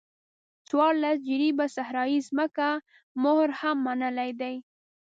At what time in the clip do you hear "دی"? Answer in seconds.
4.41-4.55